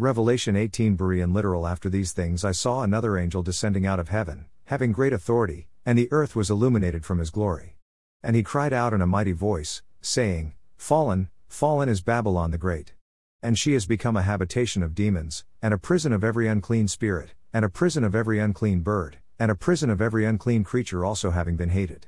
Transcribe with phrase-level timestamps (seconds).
[0.00, 4.46] Revelation 18 Berean literal After these things I saw another angel descending out of heaven,
[4.64, 7.76] having great authority, and the earth was illuminated from his glory.
[8.22, 12.94] And he cried out in a mighty voice, saying, Fallen, fallen is Babylon the Great.
[13.42, 17.34] And she has become a habitation of demons, and a prison of every unclean spirit,
[17.52, 21.30] and a prison of every unclean bird, and a prison of every unclean creature also
[21.30, 22.06] having been hated.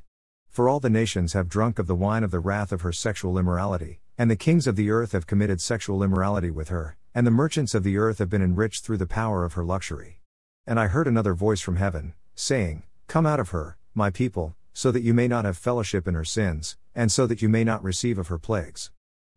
[0.48, 3.36] For all the nations have drunk of the wine of the wrath of her sexual
[3.36, 7.30] immorality, and the kings of the earth have committed sexual immorality with her, and the
[7.30, 10.20] merchants of the earth have been enriched through the power of her luxury.
[10.66, 14.90] And I heard another voice from heaven, saying, Come out of her, my people, so
[14.90, 17.82] that you may not have fellowship in her sins, and so that you may not
[17.82, 18.90] receive of her plagues.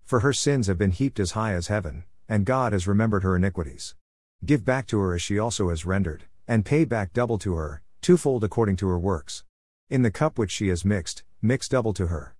[0.03, 3.35] For her sins have been heaped as high as heaven, and God has remembered her
[3.35, 3.95] iniquities.
[4.45, 7.81] Give back to her as she also has rendered, and pay back double to her,
[8.01, 9.43] twofold according to her works.
[9.89, 12.35] In the cup which she has mixed, mix double to her.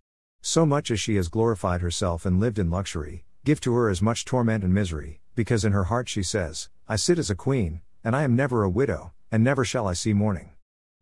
[0.48, 4.00] So much as she has glorified herself and lived in luxury, give to her as
[4.00, 7.82] much torment and misery, because in her heart she says, I sit as a queen,
[8.04, 10.52] and I am never a widow, and never shall I see mourning.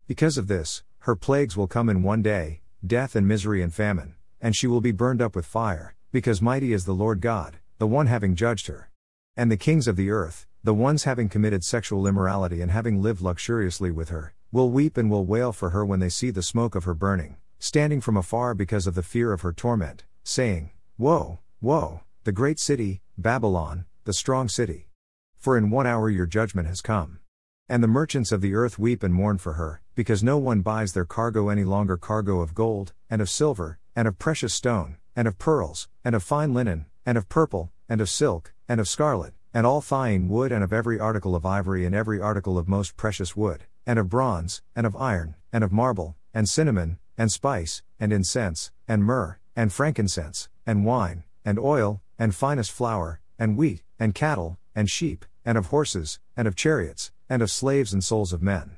[0.06, 4.14] Because of this, her plagues will come in one day, death and misery and famine,
[4.40, 7.86] and she will be burned up with fire, because mighty is the Lord God, the
[7.86, 8.90] one having judged her.
[9.36, 13.20] And the kings of the earth, the ones having committed sexual immorality and having lived
[13.20, 16.74] luxuriously with her, will weep and will wail for her when they see the smoke
[16.74, 21.38] of her burning, standing from afar because of the fear of her torment, saying, Woe,
[21.62, 24.90] woe, the great city, Babylon, the strong city.
[25.38, 27.20] For in one hour your judgment has come.
[27.66, 30.92] And the merchants of the earth weep and mourn for her, because no one buys
[30.92, 35.26] their cargo any longer cargo of gold, and of silver, and of precious stone, and
[35.26, 39.32] of pearls, and of fine linen, and of purple, and of silk, and of scarlet,
[39.54, 42.94] and all thyine wood, and of every article of ivory, and every article of most
[42.98, 47.82] precious wood, and of bronze, and of iron, and of marble, and cinnamon, and spice,
[48.00, 53.82] and incense, and myrrh, and frankincense, and wine, and oil, and finest flour, and wheat,
[53.98, 58.32] and cattle, and sheep, and of horses, and of chariots, and of slaves and souls
[58.32, 58.76] of men.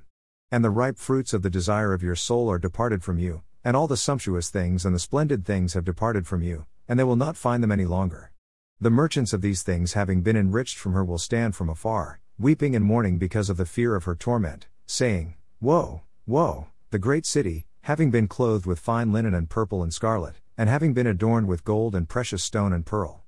[0.51, 3.77] And the ripe fruits of the desire of your soul are departed from you, and
[3.77, 7.17] all the sumptuous things and the splendid things have departed from you, and they will
[7.17, 8.33] not find them any longer.
[8.81, 12.77] The merchants of these things, having been enriched from her, will stand from afar, weeping
[12.77, 17.67] and mourning because of the fear of her torment, saying, Woe, woe, the great city,
[17.87, 21.63] having been clothed with fine linen and purple and scarlet, and having been adorned with
[21.63, 23.23] gold and precious stone and pearl.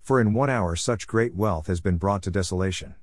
[0.00, 2.94] For in one hour such great wealth has been brought to desolation.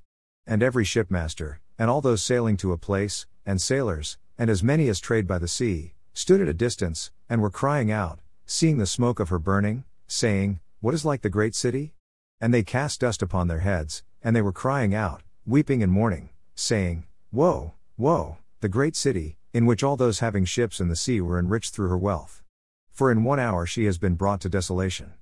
[0.46, 4.88] And every shipmaster, and all those sailing to a place, and sailors, and as many
[4.88, 8.86] as trade by the sea, stood at a distance, and were crying out, seeing the
[8.86, 11.92] smoke of her burning, saying, What is like the great city?
[12.40, 16.30] And they cast dust upon their heads, and they were crying out, weeping and mourning,
[16.54, 21.20] saying, Woe, woe, the great city, in which all those having ships in the sea
[21.20, 22.44] were enriched through her wealth.
[22.92, 25.14] For in one hour she has been brought to desolation.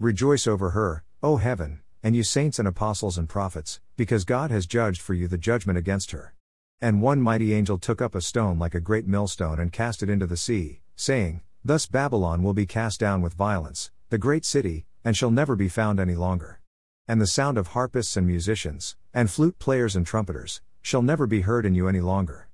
[0.00, 4.66] Rejoice over her, O heaven, and you saints and apostles and prophets, because God has
[4.66, 6.32] judged for you the judgment against her.
[6.80, 10.08] And one mighty angel took up a stone like a great millstone and cast it
[10.08, 14.86] into the sea, saying, Thus Babylon will be cast down with violence, the great city,
[15.04, 16.62] and shall never be found any longer.
[17.06, 21.42] And the sound of harpists and musicians, and flute players and trumpeters, shall never be
[21.42, 22.45] heard in you any longer.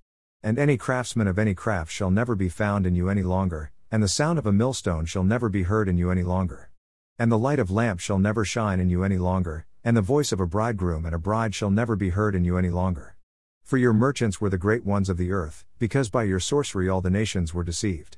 [0.44, 4.02] And any craftsman of any craft shall never be found in you any longer, and
[4.02, 6.70] the sound of a millstone shall never be heard in you any longer.
[7.16, 10.32] And the light of lamps shall never shine in you any longer, and the voice
[10.32, 13.14] of a bridegroom and a bride shall never be heard in you any longer.
[13.62, 17.00] For your merchants were the great ones of the earth, because by your sorcery all
[17.00, 18.16] the nations were deceived.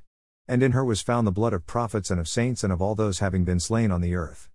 [0.48, 2.94] And in her was found the blood of prophets and of saints and of all
[2.94, 4.48] those having been slain on the earth.